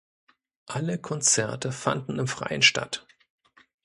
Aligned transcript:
Alle 0.65 0.97
Konzerte 0.97 1.71
fanden 1.71 2.17
im 2.17 2.27
Freien 2.27 2.63
statt. 2.63 3.05